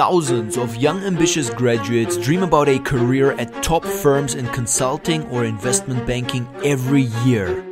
[0.00, 5.44] thousands of young ambitious graduates dream about a career at top firms in consulting or
[5.44, 7.62] investment banking every year.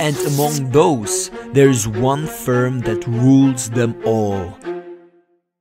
[0.00, 4.58] And among those, there is one firm that rules them all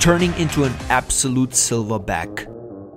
[0.00, 2.53] turning into an absolute silverback.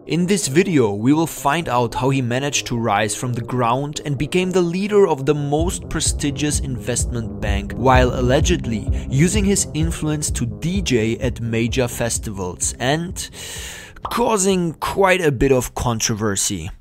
[0.07, 3.99] In this video, we will find out how he managed to rise from the ground
[4.05, 10.31] and became the leader of the most prestigious investment bank while allegedly using his influence
[10.31, 13.29] to DJ at major festivals and
[14.03, 16.71] causing quite a bit of controversy.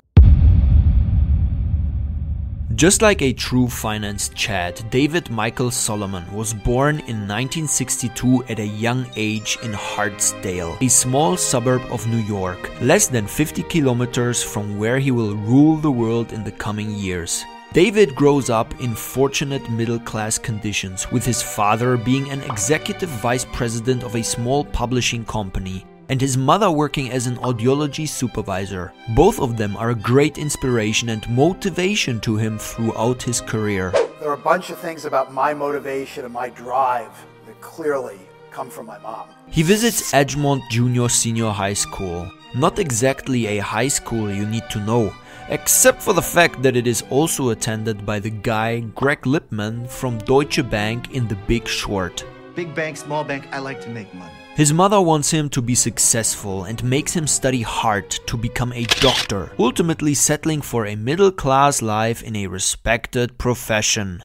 [2.76, 8.66] Just like a true finance Chad, David Michael Solomon was born in 1962 at a
[8.66, 14.78] young age in Hartsdale, a small suburb of New York, less than 50 kilometers from
[14.78, 17.46] where he will rule the world in the coming years.
[17.72, 23.46] David grows up in fortunate middle class conditions, with his father being an executive vice
[23.54, 28.92] president of a small publishing company and his mother working as an audiology supervisor.
[29.14, 33.90] Both of them are a great inspiration and motivation to him throughout his career.
[34.20, 37.12] There are a bunch of things about my motivation and my drive
[37.46, 38.18] that clearly
[38.50, 39.28] come from my mom.
[39.50, 42.30] He visits Edgemont Junior Senior High School.
[42.54, 45.12] Not exactly a high school you need to know,
[45.50, 50.18] except for the fact that it is also attended by the guy Greg Lippmann from
[50.18, 52.24] Deutsche Bank in The Big Short.
[52.54, 54.32] Big bank, small bank, I like to make money.
[54.56, 58.86] His mother wants him to be successful and makes him study hard to become a
[59.04, 64.22] doctor, ultimately settling for a middle class life in a respected profession.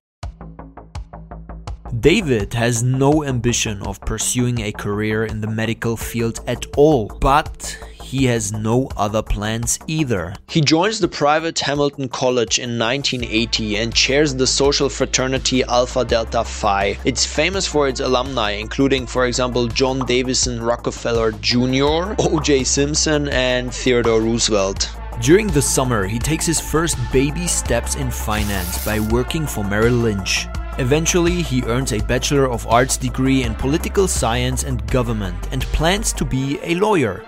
[2.00, 7.78] David has no ambition of pursuing a career in the medical field at all, but
[8.12, 10.34] he has no other plans either.
[10.50, 16.44] He joins the private Hamilton College in 1980 and chairs the social fraternity Alpha Delta
[16.44, 16.98] Phi.
[17.06, 22.66] It's famous for its alumni, including, for example, John Davison Rockefeller Jr., O.J.
[22.66, 24.90] Simpson, and Theodore Roosevelt.
[25.22, 29.94] During the summer, he takes his first baby steps in finance by working for Merrill
[29.94, 30.48] Lynch.
[30.80, 36.12] Eventually, he earns a Bachelor of Arts degree in political science and government and plans
[36.14, 37.24] to be a lawyer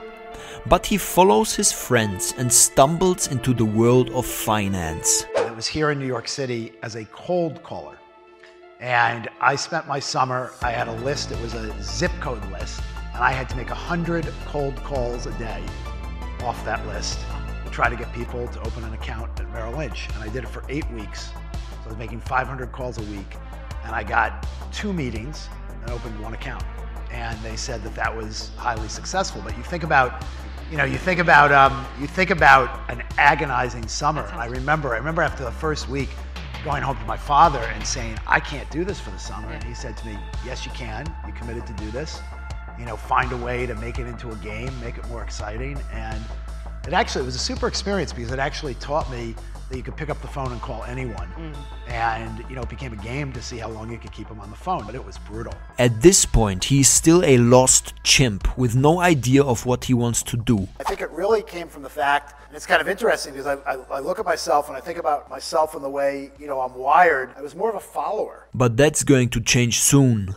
[0.68, 5.25] but he follows his friends and stumbles into the world of finance.
[5.38, 7.98] I was here in New York City as a cold caller.
[8.80, 12.81] And I spent my summer, I had a list, it was a zip code list,
[13.13, 15.63] and I had to make 100 cold calls a day
[16.42, 17.19] off that list
[17.63, 20.09] to try to get people to open an account at Merrill Lynch.
[20.16, 21.27] And I did it for eight weeks.
[21.27, 23.38] So I was making 500 calls a week,
[23.86, 26.63] and I got two meetings and opened one account.
[27.12, 29.42] And they said that that was highly successful.
[29.45, 30.24] But you think about
[30.71, 34.27] you know, you think about um, you think about an agonizing summer.
[34.33, 36.10] I remember, I remember after the first week,
[36.63, 39.50] going home to my father and saying, I can't do this for the summer.
[39.50, 41.13] And he said to me, Yes, you can.
[41.27, 42.19] You committed to do this.
[42.80, 45.77] You know, find a way to make it into a game, make it more exciting.
[45.92, 46.19] And
[46.88, 49.36] it actually it was a super experience because it actually taught me
[49.73, 51.27] that you could pick up the phone and call anyone.
[51.35, 51.55] Mm.
[51.87, 54.39] And, you know, it became a game to see how long you could keep him
[54.39, 55.53] on the phone, but it was brutal.
[55.79, 60.21] At this point, he's still a lost chimp with no idea of what he wants
[60.23, 60.67] to do.
[60.79, 63.55] I think it really came from the fact, and it's kind of interesting because I,
[63.63, 66.61] I, I look at myself and I think about myself and the way, you know,
[66.61, 67.31] I'm wired.
[67.35, 68.47] I was more of a follower.
[68.53, 70.35] But that's going to change soon.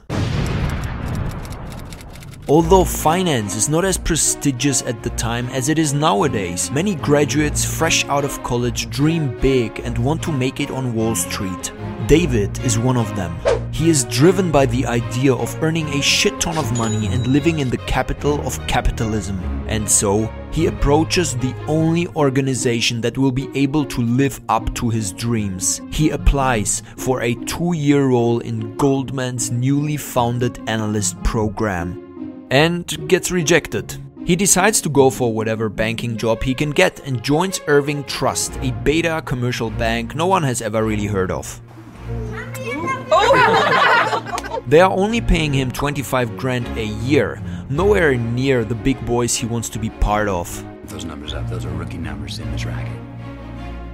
[2.49, 7.65] Although finance is not as prestigious at the time as it is nowadays, many graduates
[7.65, 11.73] fresh out of college dream big and want to make it on Wall Street.
[12.07, 13.37] David is one of them.
[13.73, 17.59] He is driven by the idea of earning a shit ton of money and living
[17.59, 19.41] in the capital of capitalism.
[19.67, 24.89] And so, he approaches the only organization that will be able to live up to
[24.89, 25.81] his dreams.
[25.91, 32.06] He applies for a two year role in Goldman's newly founded analyst program
[32.51, 33.97] and gets rejected.
[34.25, 38.57] He decides to go for whatever banking job he can get and joins Irving Trust,
[38.61, 41.61] a beta commercial bank no one has ever really heard of.
[44.67, 47.41] they are only paying him 25 grand a year,
[47.71, 50.65] nowhere near the big boys he wants to be part of.
[50.87, 52.99] Those numbers up, those are rookie numbers in this racket.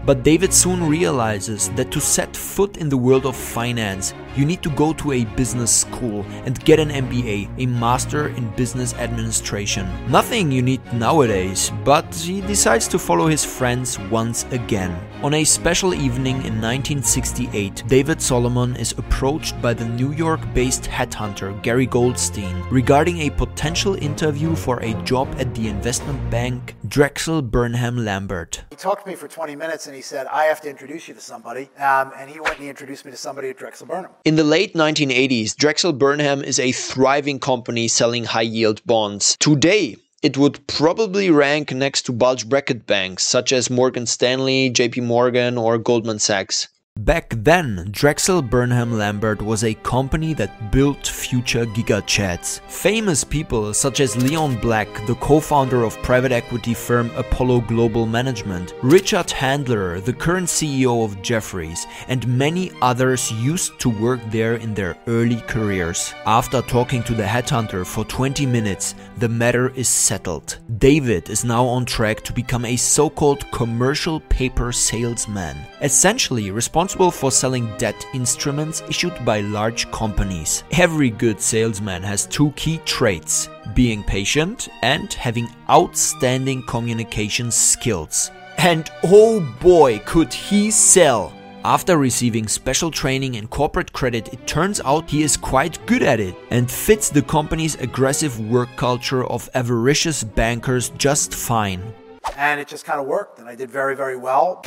[0.04, 4.62] But David soon realizes that to set foot in the world of finance, you need
[4.62, 9.88] to go to a business school and get an MBA, a Master in Business Administration.
[10.11, 14.96] Nothing you need nowadays, but he decides to follow his friends once again.
[15.23, 20.82] On a special evening in 1968, David Solomon is approached by the New York based
[20.82, 27.40] headhunter Gary Goldstein regarding a potential interview for a job at the investment bank Drexel
[27.40, 28.64] Burnham Lambert.
[28.70, 31.14] He talked to me for 20 minutes and he said, I have to introduce you
[31.14, 31.70] to somebody.
[31.78, 34.11] Um, and he went and he introduced me to somebody at Drexel Burnham.
[34.24, 39.36] In the late 1980s, Drexel Burnham is a thriving company selling high yield bonds.
[39.40, 45.02] Today, it would probably rank next to bulge bracket banks such as Morgan Stanley, JP
[45.02, 46.69] Morgan, or Goldman Sachs.
[46.98, 52.60] Back then, Drexel Burnham Lambert was a company that built future gigachats.
[52.68, 58.74] Famous people such as Leon Black, the co-founder of private equity firm Apollo Global Management,
[58.82, 64.74] Richard Handler, the current CEO of Jefferies, and many others used to work there in
[64.74, 66.12] their early careers.
[66.26, 70.59] After talking to the headhunter for 20 minutes, the matter is settled.
[70.79, 77.11] David is now on track to become a so-called commercial paper salesman, essentially responsible responsible
[77.11, 80.64] for selling debt instruments issued by large companies.
[80.73, 88.31] Every good salesman has two key traits being patient and having outstanding communication skills.
[88.59, 91.32] And oh boy, could he sell!
[91.64, 96.19] After receiving special training in corporate credit, it turns out he is quite good at
[96.19, 101.94] it and fits the company's aggressive work culture of avaricious bankers just fine.
[102.37, 104.64] And it just kind of worked, and I did very, very well.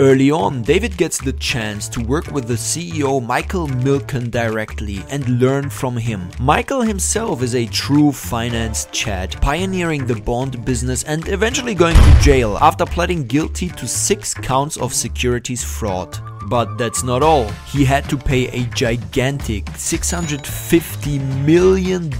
[0.00, 5.38] Early on, David gets the chance to work with the CEO Michael Milken directly and
[5.38, 6.30] learn from him.
[6.40, 12.18] Michael himself is a true finance chad, pioneering the bond business and eventually going to
[12.20, 16.18] jail after pleading guilty to six counts of securities fraud.
[16.46, 17.48] But that's not all.
[17.66, 22.10] He had to pay a gigantic $650 million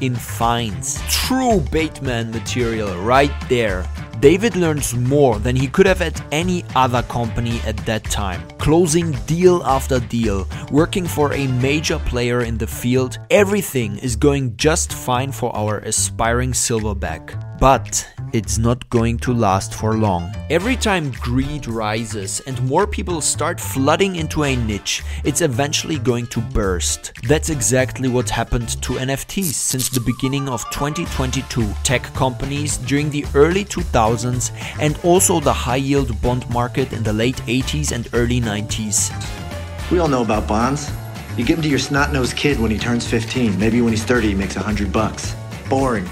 [0.00, 1.00] in fines.
[1.08, 3.86] True Bateman material right there.
[4.20, 8.40] David learns more than he could have at any other company at that time.
[8.58, 14.56] Closing deal after deal, working for a major player in the field, everything is going
[14.56, 17.43] just fine for our aspiring silverback.
[17.58, 20.34] But it's not going to last for long.
[20.50, 26.26] Every time greed rises and more people start flooding into a niche, it's eventually going
[26.28, 27.12] to burst.
[27.28, 31.72] That's exactly what happened to NFTs since the beginning of 2022.
[31.84, 37.12] Tech companies during the early 2000s and also the high yield bond market in the
[37.12, 39.12] late 80s and early 90s.
[39.92, 40.90] We all know about bonds.
[41.36, 43.58] You give them to your snot-nosed kid when he turns 15.
[43.58, 45.36] Maybe when he's 30, he makes 100 bucks.
[45.68, 46.08] Boring.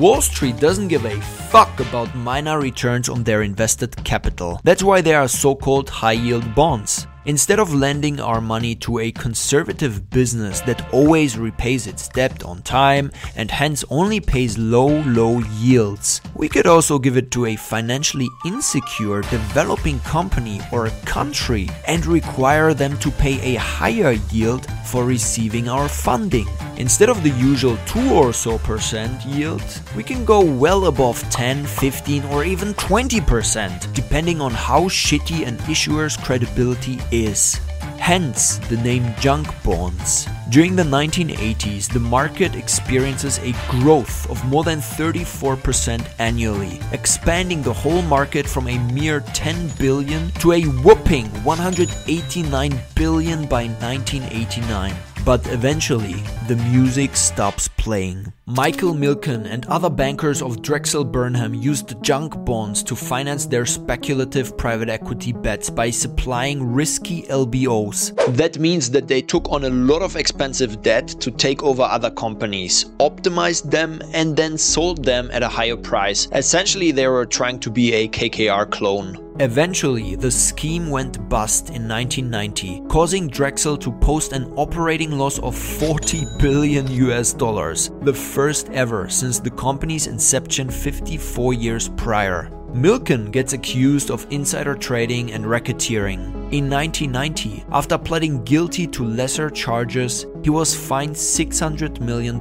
[0.00, 4.58] Wall Street doesn't give a fuck about minor returns on their invested capital.
[4.64, 7.06] That's why they are so called high yield bonds.
[7.26, 12.62] Instead of lending our money to a conservative business that always repays its debt on
[12.62, 17.56] time and hence only pays low, low yields, we could also give it to a
[17.56, 24.66] financially insecure developing company or a country and require them to pay a higher yield
[24.86, 26.48] for receiving our funding.
[26.80, 29.62] Instead of the usual 2 or so percent yield,
[29.94, 35.58] we can go well above 10, 15 or even 20% depending on how shitty an
[35.70, 37.60] issuer's credibility is.
[37.98, 40.26] Hence the name junk bonds.
[40.48, 47.74] During the 1980s, the market experiences a growth of more than 34% annually, expanding the
[47.74, 54.96] whole market from a mere 10 billion to a whopping 189 billion by 1989.
[55.24, 58.32] But eventually, the music stops playing.
[58.46, 64.56] Michael Milken and other bankers of Drexel Burnham used junk bonds to finance their speculative
[64.56, 68.16] private equity bets by supplying risky LBOs.
[68.34, 72.10] That means that they took on a lot of expensive debt to take over other
[72.10, 76.28] companies, optimized them, and then sold them at a higher price.
[76.32, 79.29] Essentially, they were trying to be a KKR clone.
[79.38, 85.56] Eventually, the scheme went bust in 1990, causing Drexel to post an operating loss of
[85.56, 92.50] 40 billion US dollars, the first ever since the company's inception 54 years prior.
[92.74, 96.20] Milken gets accused of insider trading and racketeering.
[96.52, 102.40] In 1990, after pleading guilty to lesser charges, he was fined $600 million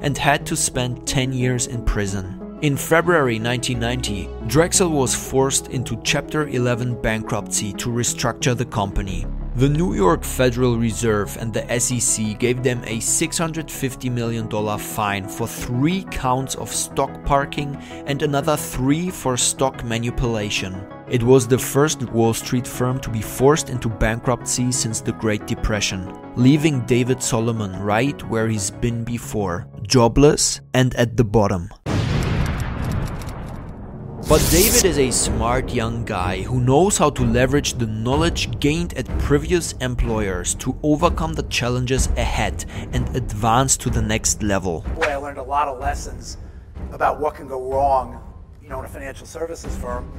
[0.00, 2.45] and had to spend 10 years in prison.
[2.66, 9.24] In February 1990, Drexel was forced into Chapter 11 bankruptcy to restructure the company.
[9.54, 15.46] The New York Federal Reserve and the SEC gave them a $650 million fine for
[15.46, 20.74] three counts of stock parking and another three for stock manipulation.
[21.08, 25.46] It was the first Wall Street firm to be forced into bankruptcy since the Great
[25.46, 31.70] Depression, leaving David Solomon right where he's been before, jobless and at the bottom.
[34.28, 38.92] But David is a smart young guy who knows how to leverage the knowledge gained
[38.94, 44.84] at previous employers to overcome the challenges ahead and advance to the next level.
[44.96, 46.38] Boy, I learned a lot of lessons
[46.90, 48.20] about what can go wrong,
[48.60, 50.10] you know, in a financial services firm.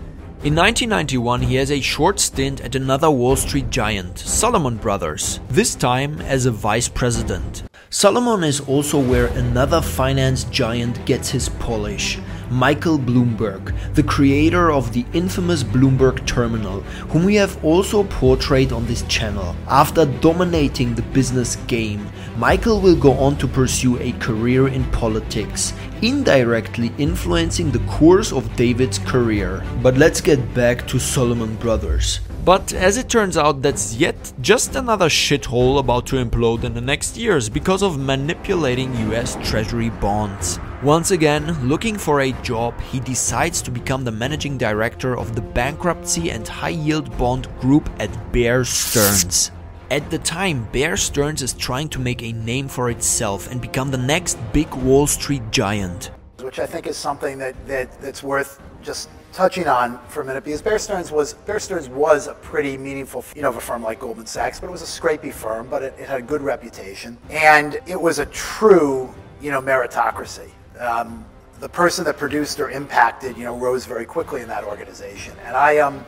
[0.41, 5.75] In 1991, he has a short stint at another Wall Street giant, Salomon Brothers, this
[5.75, 7.63] time as a vice president.
[7.89, 12.19] Salomon is also where another finance giant gets his polish.
[12.49, 18.85] Michael Bloomberg, the creator of the infamous Bloomberg Terminal, whom we have also portrayed on
[18.85, 19.55] this channel.
[19.67, 25.73] After dominating the business game, Michael will go on to pursue a career in politics,
[26.01, 29.63] indirectly influencing the course of David's career.
[29.81, 32.19] But let's get back to Salomon Brothers.
[32.45, 36.79] But as it turns out, that's yet just another shithole about to implode in the
[36.79, 40.59] next years because of manipulating US Treasury bonds.
[40.83, 45.41] Once again, looking for a job, he decides to become the managing director of the
[45.41, 49.49] bankruptcy and high yield bond group at Bear Stearns.
[49.89, 53.89] At the time, Bear Stearns is trying to make a name for itself and become
[53.89, 56.11] the next big Wall Street giant.
[56.41, 60.43] Which I think is something that, that that's worth just touching on for a minute
[60.43, 63.81] because Bear Stearns was Bear Stearns was a pretty meaningful, you know, of a firm
[63.81, 66.43] like Goldman Sachs, but it was a scrapey firm, but it, it had a good
[66.43, 71.25] reputation, and it was a true, you know, meritocracy um,
[71.59, 75.33] the person that produced or impacted, you know, rose very quickly in that organization.
[75.45, 76.05] And I, um,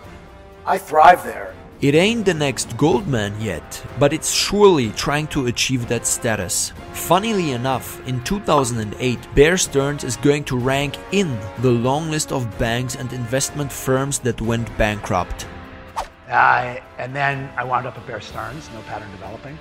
[0.66, 1.54] I thrive there.
[1.82, 6.74] It ain't the next Goldman yet, but it's surely trying to achieve that status.
[6.92, 12.60] Funnily enough, in 2008, Bear Stearns is going to rank in the long list of
[12.60, 15.48] banks and investment firms that went bankrupt.
[16.28, 19.58] Uh, and then I wound up at Bear Stearns, no pattern developing.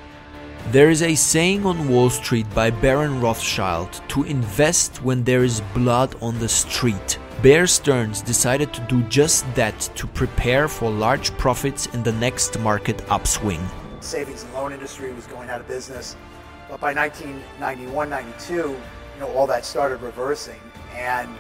[0.71, 5.63] There is a saying on Wall Street by Baron Rothschild to invest when there is
[5.73, 7.19] blood on the street.
[7.43, 12.59] Bear Stearns decided to do just that to prepare for large profits in the next
[12.59, 13.67] market upswing.
[14.01, 16.17] Savings and loan industry was going out of business,
[16.69, 18.77] but by 1991-92, you
[19.21, 20.61] know, all that started reversing
[20.95, 21.35] and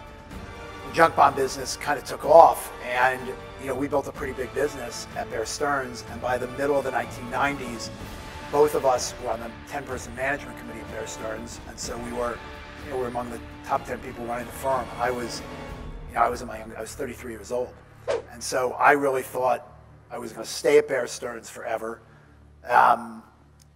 [0.87, 3.21] the junk bond business kind of took off and
[3.61, 6.79] you know, we built a pretty big business at Bear Stearns and by the middle
[6.79, 7.91] of the 1990s,
[8.51, 12.13] both of us were on the 10-person management committee at Bear Stearns, and so we
[12.13, 12.39] were,
[12.85, 14.87] you know, we were among the top 10 people running the firm.
[14.99, 15.43] I was,
[16.09, 17.73] you know, I was in my I was 33 years old,
[18.33, 19.71] and so I really thought
[20.11, 22.01] I was going to stay at Bear Stearns forever,
[22.69, 23.23] um,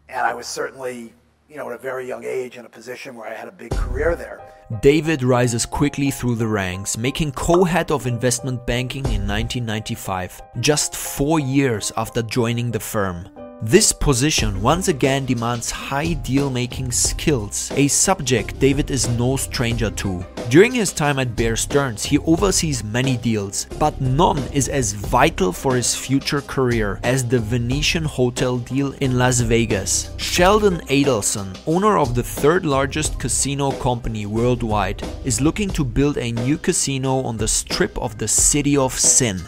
[0.09, 1.13] and I was certainly,
[1.51, 3.73] you know, at a very young age in a position where I had a big
[3.73, 4.41] career there.
[4.81, 10.97] David rises quickly through the ranks, making co head of investment banking in 1995, just
[10.97, 13.29] four years after joining the firm.
[13.65, 19.89] This position once again demands high deal making skills, a subject David is no stranger
[19.89, 20.27] to.
[20.51, 25.53] During his time at Bear Stearns, he oversees many deals, but none is as vital
[25.53, 30.11] for his future career as the Venetian Hotel deal in Las Vegas.
[30.17, 36.33] Sheldon Adelson, owner of the third largest casino company worldwide, is looking to build a
[36.33, 39.41] new casino on the strip of the City of Sin.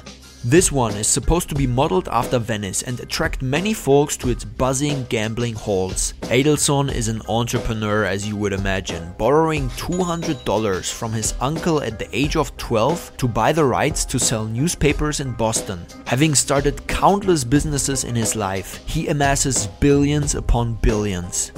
[0.47, 4.45] This one is supposed to be modeled after Venice and attract many folks to its
[4.45, 6.13] buzzing gambling halls.
[6.25, 12.15] Adelson is an entrepreneur as you would imagine, borrowing $200 from his uncle at the
[12.15, 15.81] age of 12 to buy the rights to sell newspapers in Boston.
[16.05, 21.53] Having started countless businesses in his life, he amasses billions upon billions.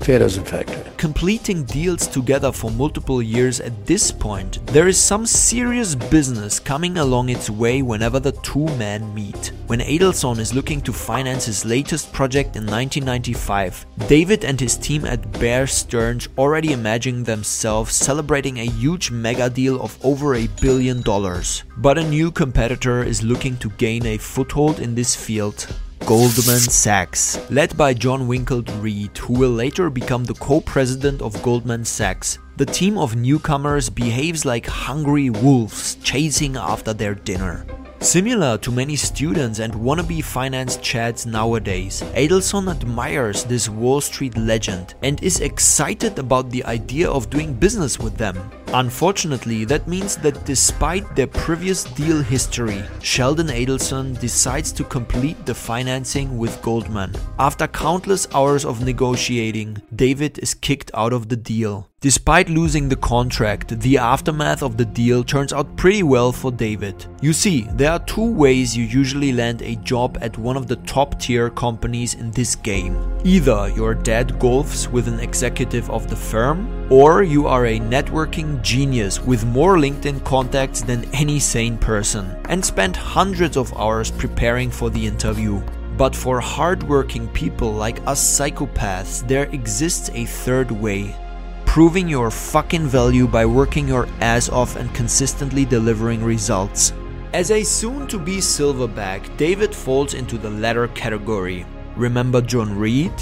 [0.00, 0.84] Factor.
[0.98, 6.98] Completing deals together for multiple years at this point, there is some serious business coming
[6.98, 9.52] along its way whenever the two men meet.
[9.66, 15.04] When Adelson is looking to finance his latest project in 1995, David and his team
[15.04, 21.02] at Bear Stearns already imagine themselves celebrating a huge mega deal of over a billion
[21.02, 21.64] dollars.
[21.78, 25.66] But a new competitor is looking to gain a foothold in this field
[26.04, 31.42] Goldman Sachs, led by John Winkle Reed, who will later become the co president of
[31.42, 32.38] Goldman Sachs.
[32.58, 37.66] The team of newcomers behaves like hungry wolves chasing after their dinner.
[38.00, 44.94] Similar to many students and wannabe finance chads nowadays, Adelson admires this Wall Street legend
[45.02, 48.36] and is excited about the idea of doing business with them.
[48.74, 55.54] Unfortunately, that means that despite their previous deal history, Sheldon Adelson decides to complete the
[55.54, 57.14] financing with Goldman.
[57.38, 61.88] After countless hours of negotiating, David is kicked out of the deal.
[62.02, 67.06] Despite losing the contract, the aftermath of the deal turns out pretty well for David.
[67.22, 70.76] You see, there are two ways you usually land a job at one of the
[70.76, 72.94] top tier companies in this game.
[73.24, 78.55] Either your dad golfs with an executive of the firm, or you are a networking
[78.62, 84.70] genius with more LinkedIn contacts than any sane person and spent hundreds of hours preparing
[84.70, 85.60] for the interview.
[85.96, 91.16] But for hardworking people like us psychopaths, there exists a third way.
[91.64, 96.92] Proving your fucking value by working your ass off and consistently delivering results.
[97.32, 101.66] As a soon to be silverback, David falls into the latter category.
[101.96, 103.12] Remember John Reed?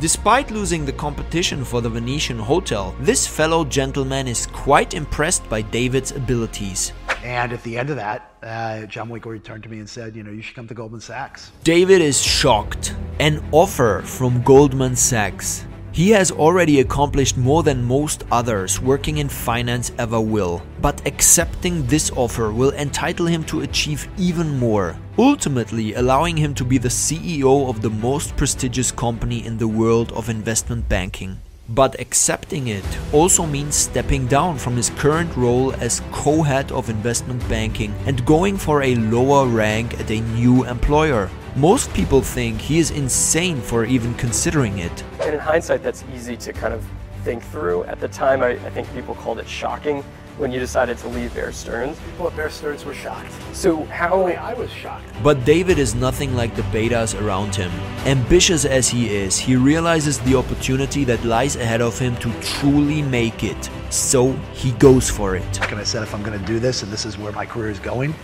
[0.00, 5.60] Despite losing the competition for the Venetian Hotel, this fellow gentleman is quite impressed by
[5.60, 6.92] David's abilities.
[7.24, 10.22] And at the end of that, uh, John Winkle returned to me and said, you
[10.22, 11.50] know, you should come to Goldman Sachs.
[11.64, 12.94] David is shocked.
[13.18, 15.66] An offer from Goldman Sachs.
[15.98, 21.84] He has already accomplished more than most others working in finance ever will, but accepting
[21.86, 26.88] this offer will entitle him to achieve even more, ultimately allowing him to be the
[26.88, 31.40] CEO of the most prestigious company in the world of investment banking.
[31.68, 36.90] But accepting it also means stepping down from his current role as co head of
[36.90, 41.28] investment banking and going for a lower rank at a new employer.
[41.56, 45.04] Most people think he is insane for even considering it.
[45.20, 46.84] And in hindsight, that's easy to kind of
[47.24, 47.84] think through.
[47.84, 50.04] At the time, I, I think people called it shocking
[50.36, 51.98] when you decided to leave Bear Stearns.
[52.10, 53.32] People at Bear Stearns were shocked.
[53.52, 55.04] So how I was shocked.
[55.22, 57.72] But David is nothing like the betas around him.
[58.06, 63.02] Ambitious as he is, he realizes the opportunity that lies ahead of him to truly
[63.02, 63.68] make it.
[63.90, 65.70] So he goes for it.
[65.70, 67.70] And I said, if I'm going to do this and this is where my career
[67.70, 68.14] is going,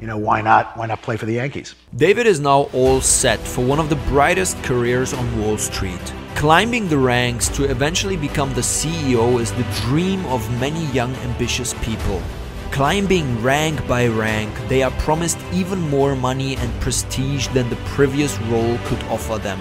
[0.00, 0.76] you know, why not?
[0.76, 1.74] Why not play for the Yankees?
[1.96, 6.12] David is now all set for one of the brightest careers on Wall Street.
[6.34, 11.74] Climbing the ranks to eventually become the CEO is the dream of many young, ambitious
[11.74, 12.20] people.
[12.72, 18.36] Climbing rank by rank, they are promised even more money and prestige than the previous
[18.50, 19.60] role could offer them.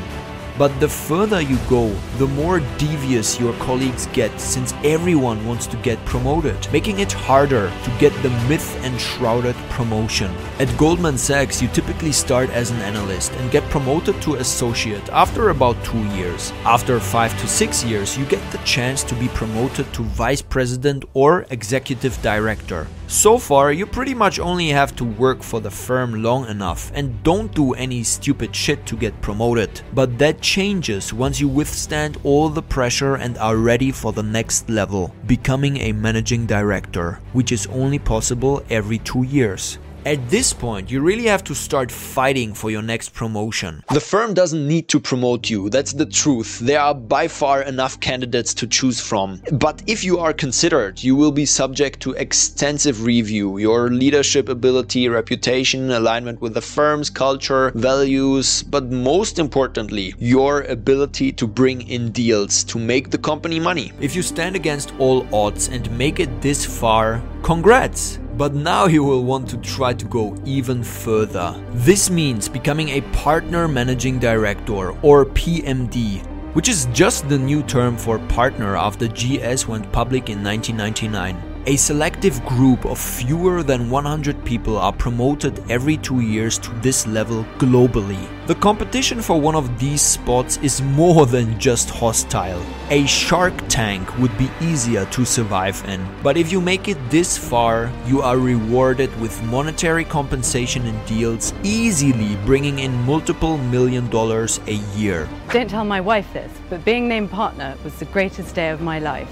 [0.56, 5.78] But the further you go, the more devious your colleagues get since everyone wants to
[5.78, 10.32] get promoted, making it harder to get the myth enshrouded promotion.
[10.60, 15.50] At Goldman Sachs, you typically start as an analyst and get promoted to associate after
[15.50, 16.52] about two years.
[16.66, 21.04] After five to six years, you get the chance to be promoted to vice president
[21.16, 22.88] or executive director.
[23.14, 27.22] So far, you pretty much only have to work for the firm long enough and
[27.22, 29.82] don't do any stupid shit to get promoted.
[29.94, 34.68] But that changes once you withstand all the pressure and are ready for the next
[34.68, 39.78] level, becoming a managing director, which is only possible every two years.
[40.06, 43.86] At this point, you really have to start fighting for your next promotion.
[43.90, 46.60] The firm doesn't need to promote you, that's the truth.
[46.60, 49.42] There are by far enough candidates to choose from.
[49.54, 53.60] But if you are considered, you will be subject to extensive review.
[53.60, 61.32] Your leadership ability, reputation, alignment with the firm's culture, values, but most importantly, your ability
[61.32, 63.94] to bring in deals to make the company money.
[64.02, 68.20] If you stand against all odds and make it this far, congrats!
[68.36, 71.54] But now he will want to try to go even further.
[71.72, 77.96] This means becoming a partner managing director or PMD, which is just the new term
[77.96, 81.53] for partner after GS went public in 1999.
[81.66, 87.08] A selective group of fewer than 100 people are promoted every two years to this
[87.08, 88.28] level globally.
[88.48, 92.62] The competition for one of these spots is more than just hostile.
[92.90, 97.38] A shark tank would be easier to survive in, but if you make it this
[97.38, 104.60] far, you are rewarded with monetary compensation and deals, easily bringing in multiple million dollars
[104.68, 105.30] a year.
[105.52, 109.00] Don't tell my wife this, but being named partner was the greatest day of my
[109.00, 109.32] life.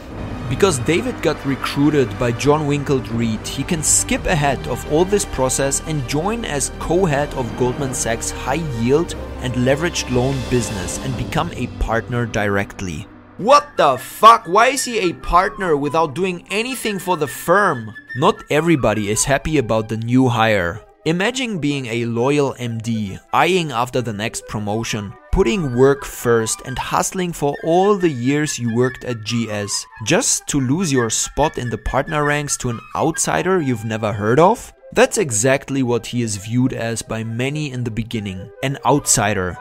[0.51, 5.23] Because David got recruited by John Winkle Reed, he can skip ahead of all this
[5.23, 11.15] process and join as co-head of Goldman Sachs high yield and leveraged loan business and
[11.15, 13.07] become a partner directly.
[13.37, 14.43] What the fuck?
[14.45, 17.95] Why is he a partner without doing anything for the firm?
[18.17, 20.81] Not everybody is happy about the new hire.
[21.05, 27.34] Imagine being a loyal MD, eyeing after the next promotion, putting work first and hustling
[27.34, 31.78] for all the years you worked at GS, just to lose your spot in the
[31.78, 34.74] partner ranks to an outsider you've never heard of?
[34.94, 39.58] That's exactly what he is viewed as by many in the beginning an outsider,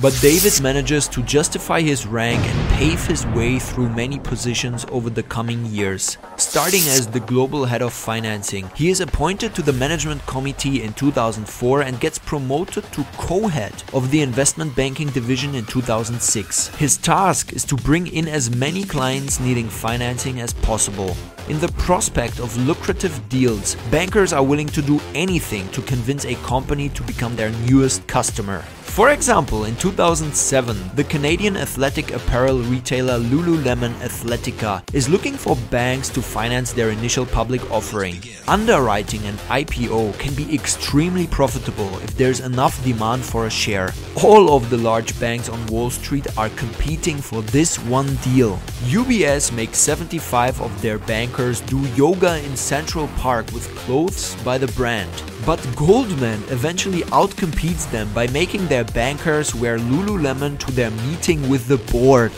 [0.00, 5.10] but David manages to justify his rank and pave his way through many positions over
[5.10, 6.16] the coming years.
[6.36, 10.94] Starting as the global head of financing, he is appointed to the management committee in
[10.94, 16.68] 2004 and gets promoted to co-head of the investment banking division in 2006.
[16.76, 21.14] His task is to bring in as many clients needing financing as possible.
[21.50, 26.36] In the prospect of lucrative deals, bankers are willing to do anything to convince a
[26.36, 28.64] company to become their newest customer.
[28.90, 36.08] For example, in 2007, the Canadian athletic apparel retailer Lululemon Athletica is looking for banks
[36.08, 38.20] to finance their initial public offering.
[38.48, 43.94] Underwriting an IPO can be extremely profitable if there's enough demand for a share.
[44.24, 48.56] All of the large banks on Wall Street are competing for this one deal.
[48.90, 54.72] UBS makes 75 of their bankers do yoga in Central Park with clothes by the
[54.72, 55.10] brand.
[55.46, 61.66] But Goldman eventually outcompetes them by making their bankers wear Lululemon to their meeting with
[61.66, 62.32] the board.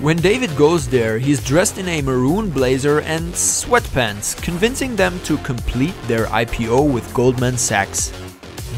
[0.00, 5.36] When David goes there, he's dressed in a maroon blazer and sweatpants, convincing them to
[5.38, 8.12] complete their IPO with Goldman Sachs.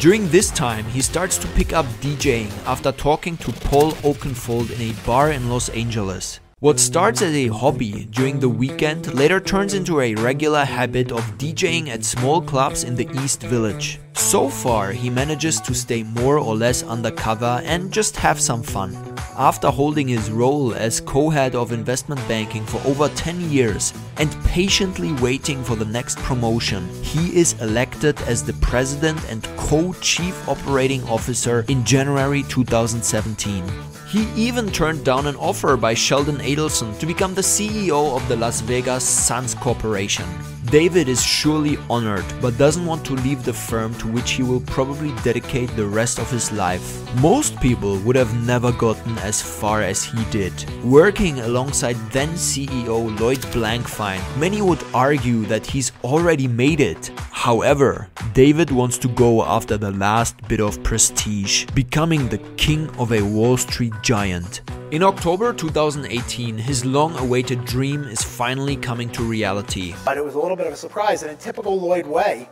[0.00, 4.90] During this time, he starts to pick up DJing after talking to Paul Oakenfold in
[4.90, 6.40] a bar in Los Angeles.
[6.62, 11.36] What starts as a hobby during the weekend later turns into a regular habit of
[11.36, 13.98] DJing at small clubs in the East Village.
[14.12, 18.96] So far, he manages to stay more or less undercover and just have some fun.
[19.36, 24.30] After holding his role as co head of investment banking for over 10 years and
[24.44, 30.48] patiently waiting for the next promotion, he is elected as the president and co chief
[30.48, 33.91] operating officer in January 2017.
[34.12, 38.36] He even turned down an offer by Sheldon Adelson to become the CEO of the
[38.36, 40.28] Las Vegas Sands Corporation.
[40.72, 44.62] David is surely honored, but doesn't want to leave the firm to which he will
[44.62, 46.82] probably dedicate the rest of his life.
[47.20, 50.52] Most people would have never gotten as far as he did.
[50.82, 57.12] Working alongside then CEO Lloyd Blankfein, many would argue that he's already made it.
[57.18, 63.12] However, David wants to go after the last bit of prestige, becoming the king of
[63.12, 64.62] a Wall Street giant.
[64.92, 69.94] In October 2018, his long awaited dream is finally coming to reality.
[70.04, 72.46] But it was a little bit of a surprise, and in typical Lloyd way,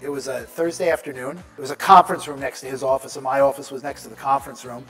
[0.00, 1.42] it, was a Thursday afternoon.
[1.58, 4.08] It was a conference room next to his office, and my office was next to
[4.08, 4.84] the conference room.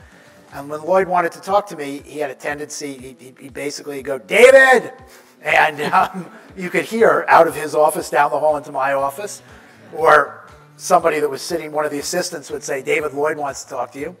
[0.53, 4.03] And when Lloyd wanted to talk to me, he had a tendency, he, he basically
[4.03, 4.93] go, David!
[5.41, 9.41] And um, you could hear out of his office down the hall into my office,
[9.93, 13.71] or somebody that was sitting, one of the assistants would say, David Lloyd wants to
[13.71, 14.15] talk to you.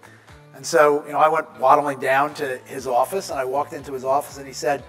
[0.57, 3.93] And so, you know, I went waddling down to his office and I walked into
[3.93, 4.83] his office and he said,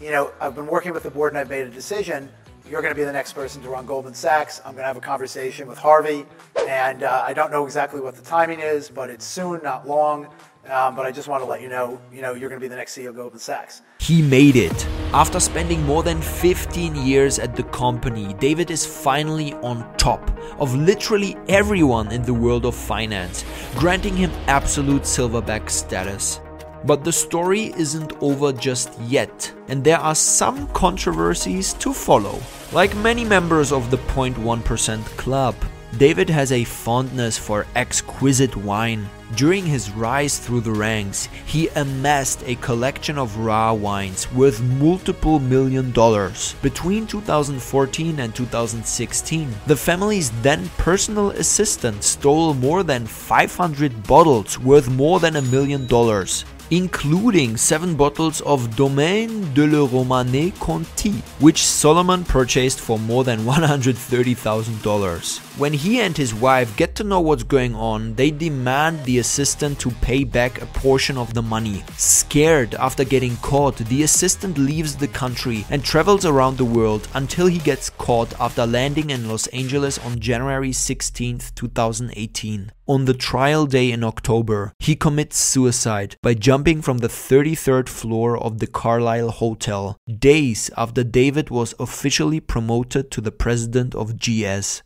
[0.00, 2.28] you know, I've been working with the board and I've made a decision
[2.70, 4.60] you're going to be the next person to run Goldman Sachs.
[4.64, 6.24] I'm going to have a conversation with Harvey,
[6.66, 10.28] and uh, I don't know exactly what the timing is, but it's soon, not long.
[10.70, 12.68] Um, but I just want to let you know, you know, you're going to be
[12.68, 13.82] the next CEO of Goldman Sachs.
[13.98, 14.86] He made it.
[15.12, 20.74] After spending more than 15 years at the company, David is finally on top of
[20.74, 23.44] literally everyone in the world of finance,
[23.76, 26.40] granting him absolute silverback status.
[26.84, 32.38] But the story isn't over just yet, and there are some controversies to follow.
[32.72, 35.54] Like many members of the 0.1% club,
[35.96, 39.08] David has a fondness for exquisite wine.
[39.36, 45.40] During his rise through the ranks, he amassed a collection of raw wines worth multiple
[45.40, 46.54] million dollars.
[46.62, 54.88] Between 2014 and 2016, the family's then personal assistant stole more than 500 bottles worth
[54.88, 61.64] more than a million dollars including seven bottles of Domaine de la Romanée Conti, which
[61.64, 65.58] Solomon purchased for more than $130,000.
[65.58, 69.78] When he and his wife get to know what's going on, they demand the assistant
[69.80, 71.84] to pay back a portion of the money.
[71.96, 77.46] Scared after getting caught, the assistant leaves the country and travels around the world until
[77.46, 82.72] he gets caught after landing in Los Angeles on January 16, 2018.
[82.86, 88.38] On the trial day in October, he commits suicide by jumping from the 33rd floor
[88.38, 94.84] of the Carlyle Hotel, days after David was officially promoted to the president of GS.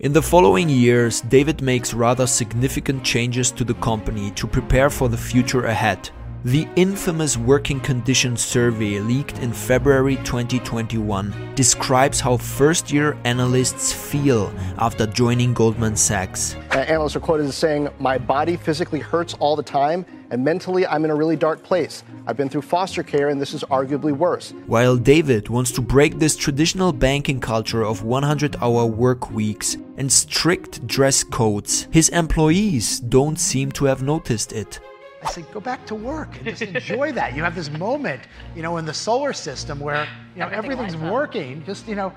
[0.00, 5.08] In the following years, David makes rather significant changes to the company to prepare for
[5.08, 6.10] the future ahead.
[6.44, 14.52] The infamous Working Conditions Survey leaked in February 2021 describes how first year analysts feel
[14.76, 16.56] after joining Goldman Sachs.
[16.72, 20.86] Uh, analysts are quoted as saying, My body physically hurts all the time, and mentally
[20.86, 22.02] I'm in a really dark place.
[22.26, 24.52] I've been through foster care, and this is arguably worse.
[24.66, 30.10] While David wants to break this traditional banking culture of 100 hour work weeks and
[30.10, 34.80] strict dress codes, his employees don't seem to have noticed it.
[35.22, 37.36] I said, go back to work and just enjoy that.
[37.36, 38.22] You have this moment,
[38.56, 41.62] you know, in the solar system where, you know, everything's working.
[41.64, 42.12] Just, you know,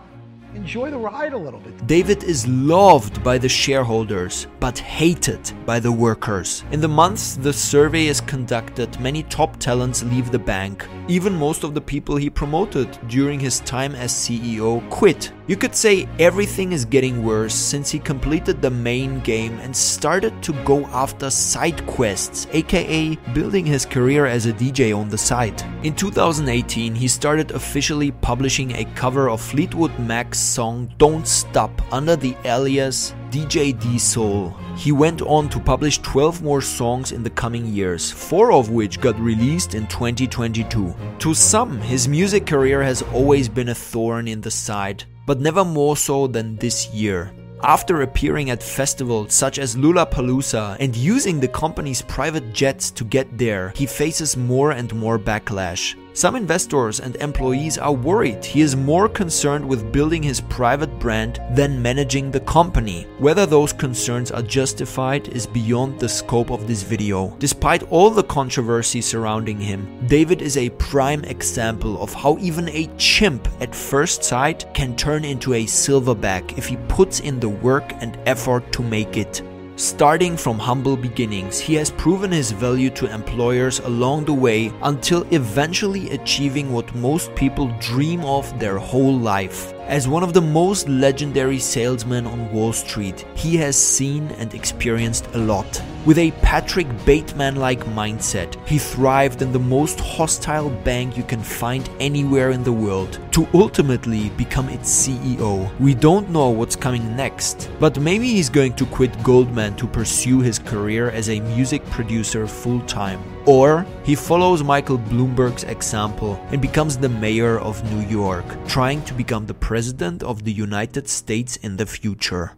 [0.55, 1.85] enjoy the ride a little bit.
[1.85, 6.63] David is loved by the shareholders, but hated by the workers.
[6.71, 10.87] In the months the survey is conducted, many top talents leave the bank.
[11.07, 15.31] Even most of the people he promoted during his time as CEO quit.
[15.47, 20.33] You could say everything is getting worse since he completed the main game and started
[20.41, 25.61] to go after side quests, aka building his career as a DJ on the side.
[25.83, 32.15] In 2018, he started officially publishing a cover of Fleetwood Mac's song Don't Stop under
[32.15, 34.49] the alias DJ D-Sol.
[34.75, 38.99] He went on to publish 12 more songs in the coming years, four of which
[38.99, 40.95] got released in 2022.
[41.19, 45.65] To some, his music career has always been a thorn in the side, but never
[45.65, 47.31] more so than this year.
[47.63, 53.37] After appearing at festivals such as Lollapalooza and using the company's private jets to get
[53.37, 55.95] there, he faces more and more backlash.
[56.15, 61.41] Some investors and employees are worried he is more concerned with building his private brand
[61.51, 63.05] than managing the company.
[63.19, 67.35] Whether those concerns are justified is beyond the scope of this video.
[67.39, 72.89] Despite all the controversy surrounding him, David is a prime example of how even a
[72.95, 77.91] chimp at first sight can turn into a silverback if he puts in the work
[77.99, 79.41] and effort to make it.
[79.77, 85.27] Starting from humble beginnings, he has proven his value to employers along the way until
[85.31, 89.74] eventually achieving what most people dream of their whole life.
[89.87, 95.27] As one of the most legendary salesmen on Wall Street, he has seen and experienced
[95.35, 95.79] a lot.
[96.07, 101.39] With a Patrick Bateman like mindset, he thrived in the most hostile bank you can
[101.39, 105.69] find anywhere in the world to ultimately become its CEO.
[105.79, 110.39] We don't know what's coming next, but maybe he's going to quit Goldman to pursue
[110.39, 113.34] his career as a music producer full time.
[113.45, 119.13] Or he follows Michael Bloomberg's example and becomes the mayor of New York, trying to
[119.13, 122.51] become the president of the United States in the future.